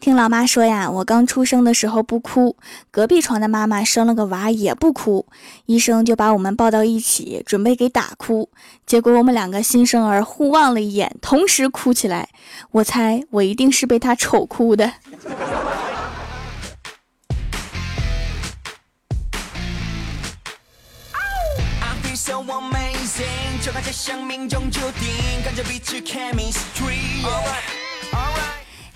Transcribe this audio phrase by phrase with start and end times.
[0.00, 2.56] 听老妈说呀，我刚出生的时候不哭，
[2.90, 5.26] 隔壁床的妈妈生了个娃也不哭，
[5.66, 8.48] 医生就把我们抱到一起，准备给打哭。
[8.86, 12.30] 结果我们两个新生儿互望了一眼，同时哭起来。
[12.70, 14.90] 我猜我一定是被他丑哭的。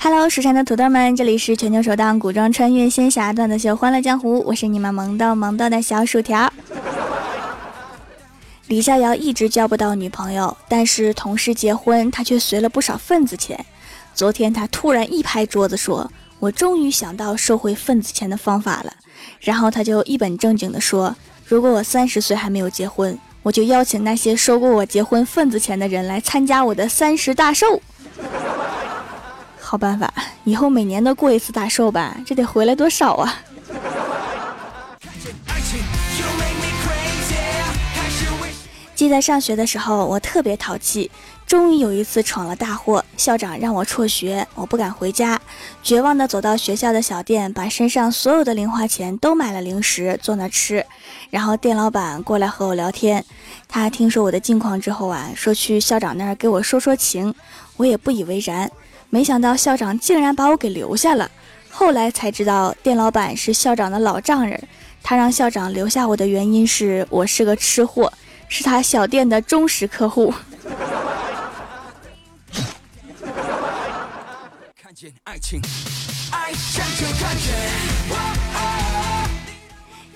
[0.05, 6.53] Hello，蜀山的土豆们，这里是全球首档古装穿越仙侠段子秀《欢乐江湖》，我是你们萌逗萌逗的小薯条。
[8.67, 13.65] 李逍遥一直交不到女朋友，但是同事结婚，他却随了不少份子钱。
[14.13, 18.93] 昨天他突然一拍桌子说：“我终于想到收回份子钱的方法了。”
[19.41, 21.17] 然后他就一本正经地说
[21.49, 27.81] ：“如果我三十岁还没有结婚，我就邀请那些收过我结婚份子钱的人来参加我的三十大寿。”
[29.75, 30.15] 好办法，
[30.45, 33.41] 以后每年都过一次大寿吧，这得回来多少啊！
[38.95, 41.11] 记得上学的时候，我特别淘气，
[41.45, 45.41] 终于有一次闯了大祸，校长让我辍学，我不敢回家，
[45.83, 50.87] 绝望的走到学校的小店，把身上所有的零花钱都买了零食坐那吃，
[51.31, 53.25] 然后店老板过来和我聊天，
[53.67, 57.35] 他听说我的近况之后啊，说去校长那儿给我说说情，
[57.77, 58.71] 我也不以为然。
[59.11, 61.31] 没想到校长竟然把我给留下了。
[61.71, 64.61] 后来才知道，店老板是校长的老丈人。
[65.03, 68.11] 他让校长留下我的原因是我是个吃货，
[68.49, 70.33] 是他小店的忠实客户。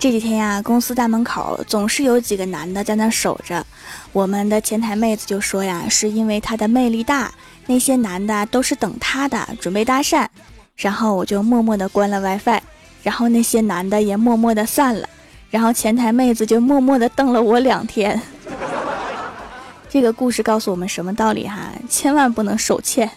[0.00, 3.66] 这几天呀，公司大门口总是有几个男的在那守着。
[4.12, 7.31] 我们的前台妹子就说呀，是因为他的魅力大。
[7.69, 10.27] 那些男的都是等他的，准备搭讪，
[10.74, 12.60] 然后我就默默的关了 WiFi，
[13.02, 15.06] 然后那些男的也默默的散了，
[15.50, 18.20] 然后前台妹子就默默的瞪了我两天。
[19.91, 21.70] 这个故事告诉我们什么道理哈？
[21.91, 23.10] 千万不能手欠。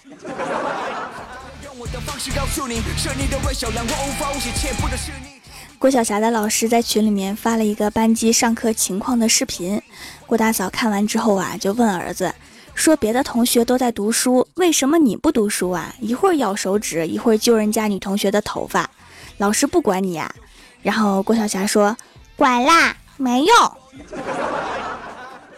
[5.79, 9.81] 郭晓霞的老师在群里面发了一个班级上课情况的视频，
[10.27, 12.33] 郭大嫂看完之后啊，就问儿子。
[12.73, 15.93] 说别的同学都在读书，为什么你不读书啊？
[15.99, 18.89] 一会儿咬手指，一会儿揪人家女同学的头发，
[19.37, 20.33] 老师不管你呀？
[20.81, 21.95] 然后郭晓霞说
[22.35, 23.55] ：“管啦，没用。”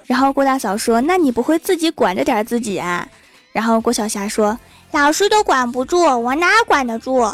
[0.05, 3.07] 然后郭大嫂说：“那你不会自己管着点自己啊？”
[3.53, 4.59] 然后郭晓霞说
[4.91, 7.25] ：“老师都管不住，我哪管得住？”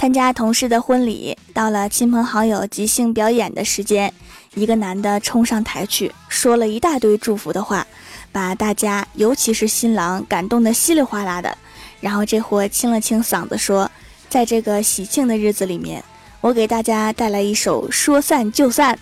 [0.00, 4.10] 参加同事的婚礼，到了亲朋好友即兴表演的时间，
[4.54, 7.86] 一个男的冲上台去，说了一大堆祝福的话，
[8.32, 11.54] 把大家，尤其是新郎感动的稀里哗啦的。
[12.00, 13.90] 然后这货清了清嗓子说
[14.30, 16.02] ：“在这个喜庆的日子里面，
[16.40, 18.98] 我给大家带来一首《说散就散》，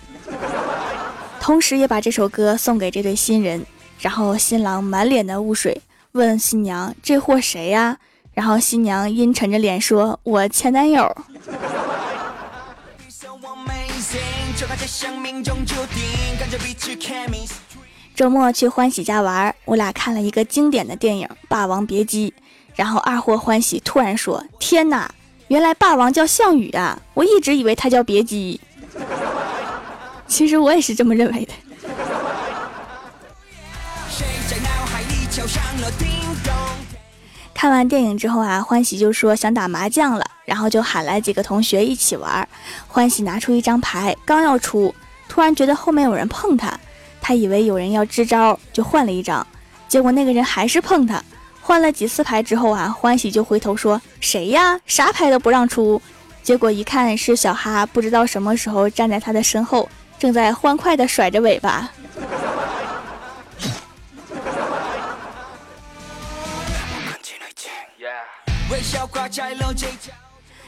[1.39, 3.65] 同时也把这首歌送给这对新人。”
[4.01, 5.81] 然后新郎满脸的雾水，
[6.11, 7.99] 问新娘：“这货谁呀？”
[8.39, 11.13] 然后新娘阴沉着脸说：“我前男友。”
[18.15, 22.33] 周末去欢喜家玩，我俩看了一个经典的电影《霸王别姬》。
[22.77, 25.13] 然后二货欢喜突然说：“天哪，
[25.49, 26.97] 原来霸王叫项羽啊！
[27.15, 28.61] 我一直以为他叫别姬。”
[30.29, 31.51] 其实我也是这么认为的。
[37.59, 42.47] 看完电影之后啊，欢喜就说想打麻将了，然后就喊来几个同学一起玩。
[42.87, 44.95] 欢喜拿出一张牌，刚要出，
[45.27, 46.79] 突然觉得后面有人碰他，
[47.19, 49.45] 他以为有人要支招，就换了一张，
[49.89, 51.21] 结果那个人还是碰他。
[51.59, 54.79] 换了几次牌之后啊，欢喜就回头说谁呀？
[54.85, 56.01] 啥牌都不让出。
[56.41, 61.91] 结果一看是小哈，不知道什么时候站在他的身后，正在欢快地甩着尾巴。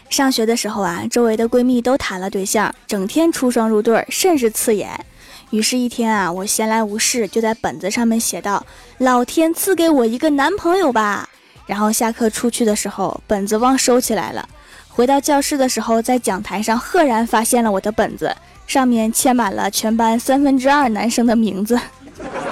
[0.10, 5.06] 上学的时候啊，周围的闺蜜都谈了对象，整天出双入对，甚是刺眼。
[5.52, 8.66] 于是，一天啊，我闲来无事，就在本子上面写道
[9.00, 11.30] ：“老天赐给我一个男朋友吧。”
[11.68, 14.48] 然后下课出去的时候，本子忘收起来了。
[14.90, 18.36] 回到教室的时候，在讲台上赫然发现了我的本子，
[18.68, 21.80] 上面签满了全班三分之二男生的名字。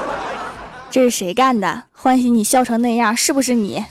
[0.90, 1.84] 这是谁干的？
[1.94, 3.84] 欢喜你笑成那样，是不是你？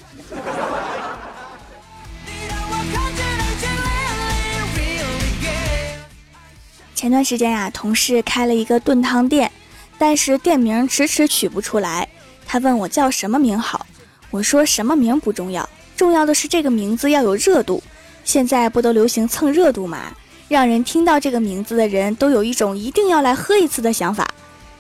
[6.99, 9.53] 前段时间呀，同事开了一个炖汤店，
[9.99, 12.09] 但是店名迟迟取不出来。
[12.45, 13.87] 他问我叫什么名好，
[14.33, 17.81] 我说什么名不重要，重要的是这个名字要有热度。
[18.25, 20.13] 现在不都流行蹭热度吗？
[20.49, 24.27] 让人听到这个名字的人都有一种一定要来喝一次的想法。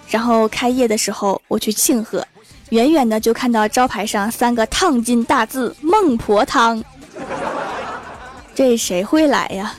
[0.08, 2.26] 然后开业的时候我去庆贺，
[2.70, 6.82] 远远的就看到招牌上三个烫金大字“孟婆汤”，
[8.56, 9.72] 这谁会来呀？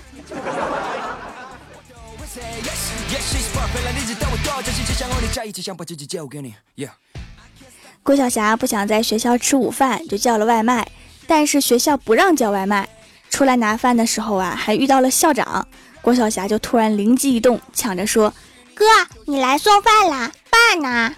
[8.01, 10.88] 郭晓霞不想在学校吃午饭，就叫了外卖，
[11.27, 12.88] 但是学校不让叫外卖。
[13.30, 15.68] 出来拿饭的时候啊，还遇到了校长。
[16.01, 18.33] 郭晓霞就突然灵机一动，抢着说
[18.74, 18.86] ：“哥，
[19.27, 21.16] 你来送饭啦，爸呢？”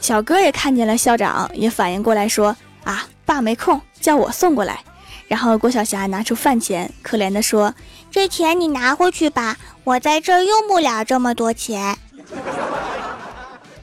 [0.00, 4.80] 小哥也看见了校长，也反应过来说：“啊，爸没空，叫我送过来。”
[5.26, 7.74] 然后郭晓霞拿出饭钱，可怜的说
[8.16, 11.98] ：“这钱你拿回去吧，我在这用不了这么多钱。”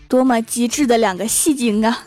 [0.09, 1.99] 多么机智的两个戏精啊！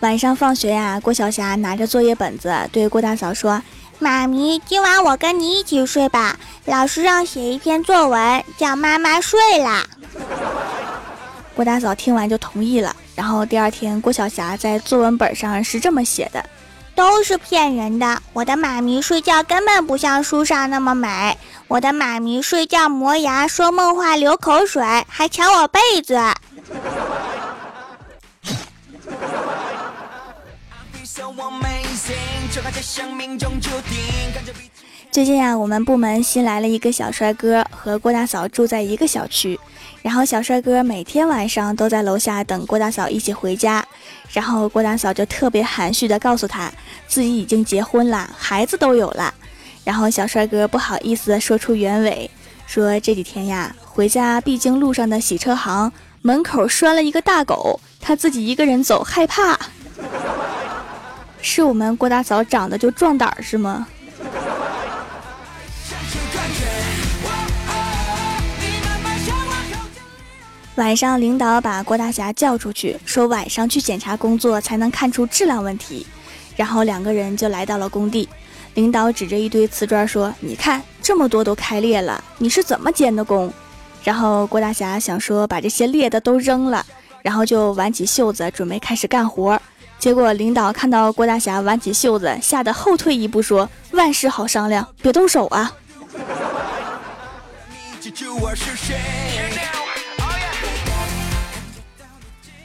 [0.00, 3.60] 晚上放学呀，郭晓霞拿着作业本子对郭大嫂说
[4.00, 9.84] ：“妈咪，今晚我跟你一起睡吧，老师让写一篇作文，叫妈妈睡啦。”
[11.60, 12.96] 郭大嫂听完就同意了。
[13.14, 16.42] 然后第二天，郭晓霞在作文本上是这么写的。
[16.94, 18.22] 都是骗人的！
[18.32, 21.36] 我的妈咪睡觉根本不像书上那么美。
[21.68, 26.16] 我的妈咪睡觉磨牙、说梦话、流口水，还抢我被子。
[35.12, 39.58] 最近啊，我们部门新来了一个小帅哥，和郭大嫂住在一个小区。
[40.02, 43.84] 然后小帅哥每天晚上都在楼下等郭大嫂一起回家，
[44.32, 46.70] 然后郭大嫂就特别含蓄的告诉他
[47.08, 49.34] 自己已经结婚了，孩子都有了。
[49.82, 52.30] 然后小帅哥不好意思的说出原委，
[52.68, 55.90] 说这几天呀回家必经路上的洗车行
[56.22, 59.58] 门口拴了一个大狗，他自己一个人走害怕。
[61.42, 63.88] 是我们郭大嫂长得就壮胆是吗？
[70.80, 76.06] 晚上，领导把郭大侠叫出去，说晚上去检查工作才能看出质量问题。
[76.56, 78.26] 然后两个人就来到了工地，
[78.72, 83.52] 领导指着一堆瓷砖说：“你看，这么多都开裂了，你是怎么监的工？”
[84.02, 86.86] 然后郭大侠想说把这些裂的都扔了，
[87.20, 89.60] 然后就挽起袖子准备开始干活。
[89.98, 95.74] 结果领导看到郭大侠挽起袖子，吓得后退一步说：“万事好商量，别动手啊。”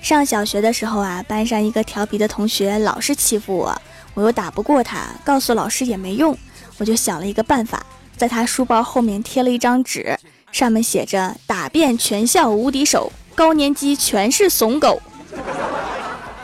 [0.06, 3.82] 上小学的时候啊，班上一个调皮的同学老是欺负我，
[4.14, 6.38] 我又打不过他，告诉老师也没用，
[6.78, 7.84] 我就想了一个办法，
[8.16, 10.16] 在他书包后面贴了一张纸，
[10.52, 15.02] 上面写着“打遍全校无敌手，高年级全是怂狗”。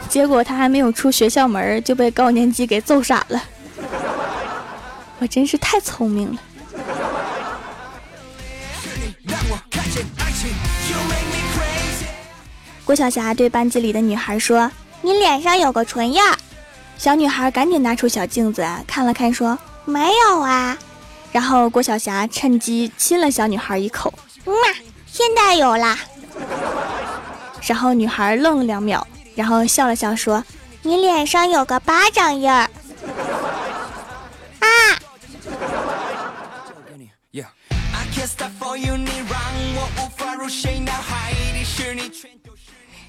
[0.09, 3.43] 结果他还没有出学校门就被高年级给揍傻了，
[5.19, 6.39] 我真是太聪明了。
[12.91, 14.69] 郭晓霞对班级里的女孩说
[15.01, 16.21] ：“你脸上有个唇印。”
[16.99, 19.57] 小女孩赶紧拿出小镜子看了看，说
[19.87, 20.77] ：“没有啊。”
[21.31, 24.53] 然后郭晓霞趁机亲了小女孩一口，“嘛，
[25.07, 25.97] 现在有啦。”
[27.63, 30.43] 然后女孩愣了两秒，然后笑了笑说
[30.83, 32.69] ：“你脸上有个巴掌印儿。”
[34.59, 34.67] 啊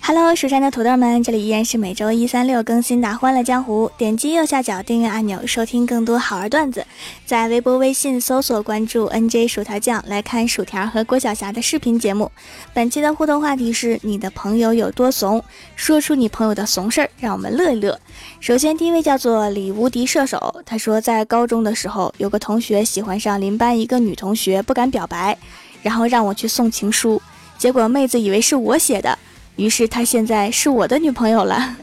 [0.05, 3.87] ！Hello，蜀山的土豆们，这里依然是每周一、三、六更新的《欢乐江湖》。
[3.97, 6.85] 点击右下角订阅按钮，收听更多好玩段子。
[7.25, 12.33] 在微博、微信搜索关注 “nj 薯条酱”，来看薯条和郭晓霞的视频节目。
[12.75, 15.43] 本期的互动话题是：你的朋友有多怂？
[15.77, 17.97] 说出你朋友的怂事儿，让我们乐一乐。
[18.41, 25.39] 首先，第一位叫做李无敌射手，他说在高中的时候，有个同学喜欢上邻班一个女同学，不敢表白，
[25.81, 27.23] 然后让我去送情书，
[27.57, 29.17] 结果妹子以为是我写的。
[29.63, 31.77] 于是他现在是我的女朋友了，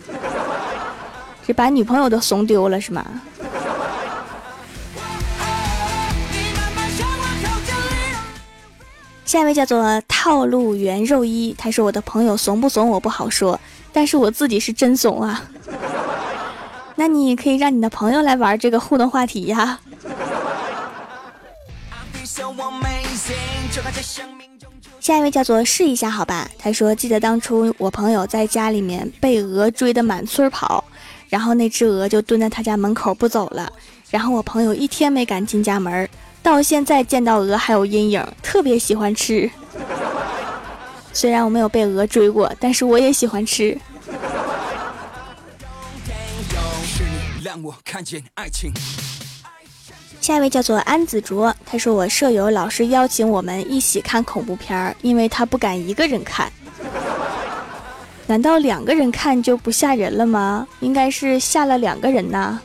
[1.47, 3.05] 是把女朋友都怂丢了是吗？
[9.23, 13.57] 下一位叫做套路圆肉一，他说我的朋友怂不怂我不好说，
[13.93, 15.41] 但是我自己是真怂啊。
[16.95, 19.79] 那你可以让你的朋友来玩这个互动话题呀。
[24.99, 30.83] 下一位叫做试一下好吧，他说记得当初我朋友在家里面被鹅追得满村跑，
[31.29, 33.71] 然后那只鹅就蹲在他家门口不走了。
[34.09, 36.07] 然后我朋友一天没敢进家门，
[36.43, 39.49] 到现在见到鹅还有阴影，特别喜欢吃。
[41.13, 43.77] 虽然我没有被鹅追过，但是我也喜欢吃。
[50.21, 56.51] 下一位叫做安子卓，他说我舍友老是邀请我们一起看恐怖片儿，因为他不敢一个人看。
[58.27, 60.67] 难道两个人看就不吓人了吗？
[60.81, 62.59] 应该是吓了两个人呐。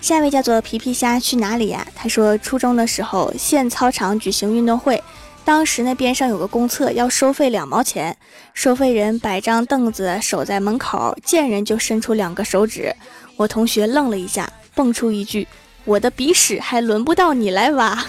[0.00, 1.84] 下一位叫做皮皮虾去哪里呀？
[1.94, 5.02] 他说初中的时候县操场举行运动会，
[5.44, 8.16] 当时那边上有个公厕要收费两毛钱，
[8.54, 12.94] 收费人摆张凳子守在门口，见人就伸出两个手指。
[13.36, 15.48] 我同学愣了一下，蹦出一句
[15.84, 18.04] ：“我的鼻屎还轮不到你来挖。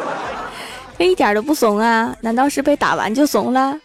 [0.98, 2.14] ”这一点都不怂啊？
[2.20, 3.78] 难道是被打完就怂了？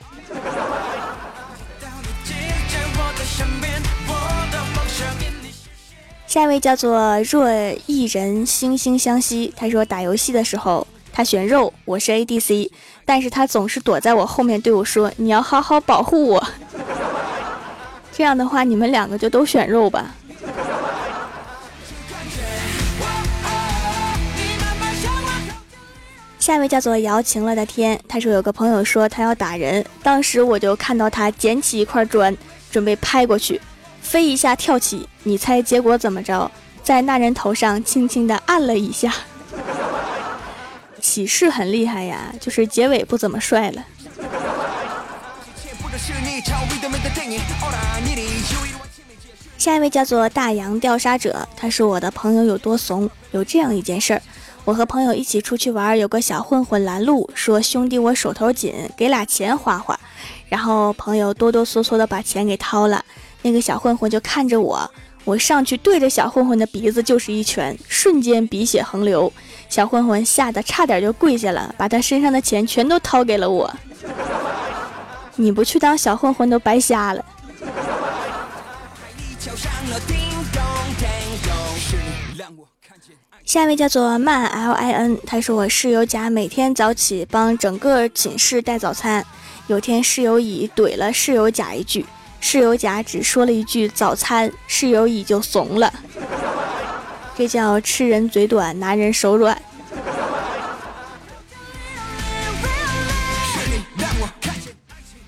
[6.28, 7.50] 下一位叫做若
[7.88, 12.70] 一人惺惺相惜，他说打游戏的时候他选肉，我是 ADC，
[13.06, 16.48] 但是他总是躲在我后面对我说：“你要好好保护我。
[18.12, 20.16] ”这样的话，你们两个就都选肉吧。
[26.40, 32.36] 下一位叫做摇晴了的天，他说有个朋友说他要打人，当时我就看到他捡起一块砖
[32.72, 33.62] 准备拍过去。
[34.02, 36.50] 飞一下跳起，你猜结果怎么着？
[36.84, 39.14] 在那人头上轻轻的按了一下。
[41.02, 43.84] 起势很厉害呀，就是结尾不怎么帅了。
[49.58, 53.10] 下一位叫做大洋调沙者，他说我的朋友有多怂？
[53.32, 54.22] 有这样一件事儿，
[54.66, 60.00] 我和朋友一起出去玩，有个小混混拦路，说兄弟我手头紧，给俩钱花花。
[60.50, 63.04] 然后朋友哆哆嗦嗦的把钱给掏了。
[63.44, 64.92] 那个小混混就看着我，
[65.24, 69.32] 我上去对着小混混的鼻子就是一拳，瞬间鼻血横流，
[69.70, 73.72] 小混混吓得差点就跪下了，把他身上的钱全都掏给了我。
[75.36, 77.24] 你不去当小混混都白瞎了。
[83.46, 89.26] 下一位叫做慢 L I N，他说我室友甲每天早起帮整个寝室带早餐，
[89.68, 92.06] 有天室友乙怼了室友甲一句。
[92.42, 95.94] 室友甲只说了一句“早餐”，室友乙就怂了。
[97.38, 99.60] 这叫吃人嘴短，拿人手软。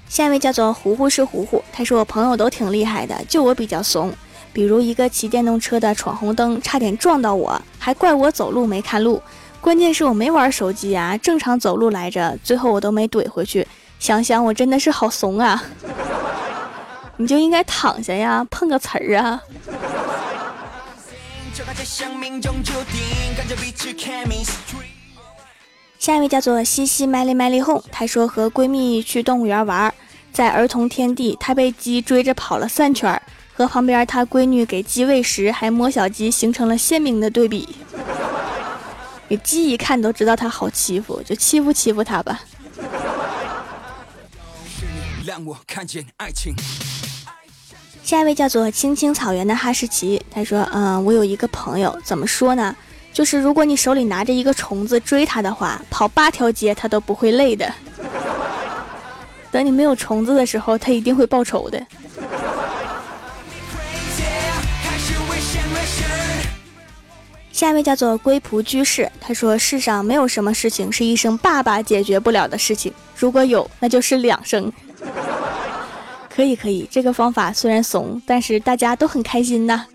[0.10, 4.13] 下一位叫做糊糊是糊糊，他说我朋友都挺厉害的，就我比较怂。
[4.51, 9.22] 比如一个骑电动车的闯红灯，差点撞到我，还怪我走路没看路。
[9.62, 13.65] 关键是我没玩手机啊，正常走路来着，最后我都没怼回去。
[13.98, 15.63] 想想我真的是好怂啊。
[17.17, 19.41] 你就应该躺下呀，碰个瓷儿啊。
[26.00, 29.93] 下一位叫做西西麦丽麦丽哄，她说和闺蜜去动物园玩，
[30.34, 33.22] 在儿童天地，她被鸡追着跑了三圈，
[33.53, 37.75] 和旁边她闺女给鸡喂食还摸小鸡，形成了鲜明的对比。
[39.29, 42.41] 给鸡一看都知道它好欺负，就欺负欺负它吧。
[45.25, 46.53] 让我看见爱情。
[48.03, 52.75] 下一位叫做青青草原的哈士奇，他说：“嗯，我有一个朋友，怎么说呢？
[53.13, 57.74] 就是如果你手里拿着一个虫子追他的话，跑八条街他都不会累的。
[59.50, 61.81] 等你没有虫子的时候，他一定会报仇的。”
[67.53, 74.69] 下一位叫做龟仆居士，他说：“世上没有什么事情是一声爸爸解决不了的事情，如果有，那就是两声。”
[76.34, 79.86] 可以可以，这个方法虽然怂，但是大家都很开心呐。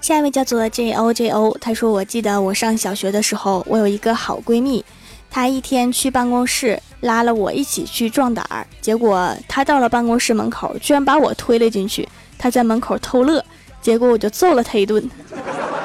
[0.00, 4.82] 下一位叫做 J O J O，他说：“我记得我上小学的时候，我有一个好闺蜜，
[5.30, 12.08] 她一天去办公室拉了我一起去壮胆儿，结果她到了办公室门口，居然把我推了进去。
[12.38, 13.44] 她在门口偷乐，
[13.82, 15.10] 结果我就揍了她一顿。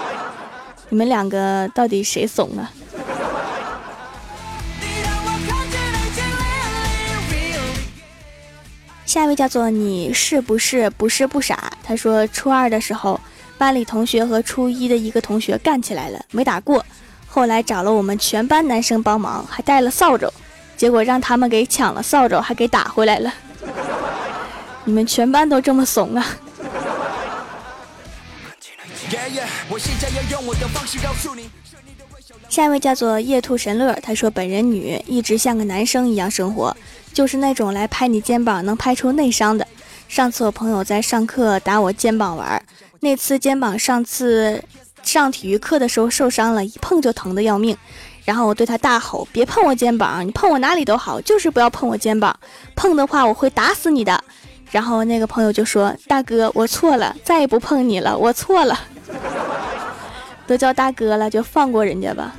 [0.87, 2.71] 你们两个到底谁怂啊？”
[9.09, 11.71] 下一位叫做你是不是不是不傻？
[11.83, 13.19] 他说初二的时候，
[13.57, 16.85] 班里同学和初一的一个同学干起来了，没打过。
[17.27, 20.31] 后来找了我们全班男生帮忙，还带了扫帚，
[20.77, 23.33] 结果让他们给抢了扫帚，还给打回来了。
[24.85, 26.23] 你们全班都这么怂啊？
[32.49, 36.75] 下一位叫做夜兔神乐，他说本人女，一直像个男生一样生活，
[37.13, 39.65] 就是那种来拍你肩膀能拍出内伤的。
[40.07, 42.61] 上次我朋友在上课打我肩膀玩，
[43.01, 44.63] 那次肩膀上次
[45.03, 47.77] 上体育课的时候受伤了，一碰就疼的要命。
[48.25, 52.37] 然后我对他大吼：“别碰我肩膀，你碰我哪里都好，就是不要碰我肩膀，
[52.75, 54.23] 碰的话我会打死你的。”
[54.71, 58.79] 然后那个朋友就说：“大哥，我错了，再也不碰你了，我错了。”
[60.49, 62.33] 都叫大哥了，就放过人家吧。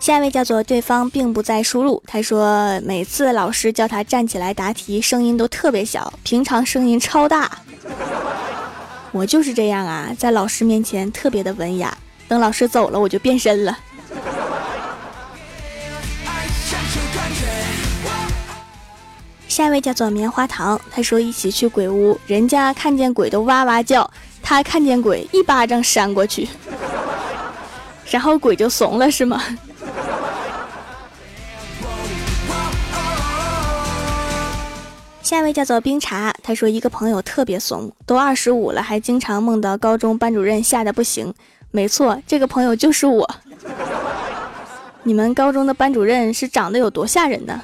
[0.00, 7.58] 下一位叫做对方并不在输入，他说每次老师叫他站起来答题，声音都特别小，平常声音超大。
[9.12, 11.94] 我就是这样啊，在老师面前特别的文雅，
[12.26, 13.78] 等老师走了我就变身了。
[19.58, 24.08] 下一位叫做棉花糖，他说一起去鬼屋，人家看见鬼都哇哇叫，
[24.40, 26.48] 他看见鬼一巴掌扇过去，
[28.08, 29.42] 然后鬼就怂了，是吗？
[35.22, 41.34] 下一位叫做冰茶，他说一个朋友特别怂，都二十五了还经常梦到高中班主任，吓得不行。
[41.72, 43.28] 没错，这个朋友就是我。
[45.02, 47.60] 你们高中的班主任是长得有多吓人呢？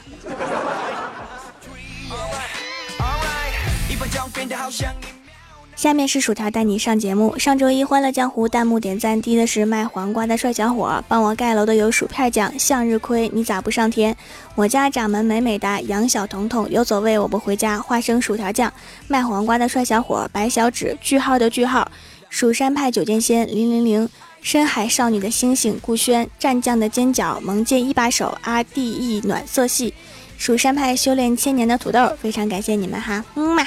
[5.76, 7.36] 下面是薯条带你上节目。
[7.36, 14.16] 上周一欢乐江湖弹幕点赞低的是卖黄瓜的帅小伙，帮我盖楼的有薯片酱、向日葵，你咋不上天？
[14.54, 18.72] 我家掌门美美哒、杨小彤彤有走位我不回家、花生薯条酱、
[19.08, 21.90] 卖黄瓜的帅小伙、白小指句号的句号、
[22.30, 24.08] 蜀山派九剑仙零零零、
[24.40, 29.92] 深海少女的星星顾轩、战将的尖角萌界一把手阿 D E 暖色系、
[30.38, 33.66] 蜀山派修炼千年的土豆，非常感谢你们哈，嗯嘛。